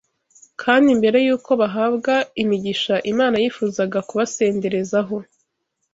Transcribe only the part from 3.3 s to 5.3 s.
yifuzaga kubasenderezaho